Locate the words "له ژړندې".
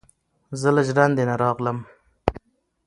0.75-1.23